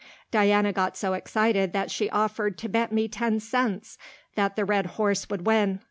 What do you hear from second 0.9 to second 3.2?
so excited that she offered to bet me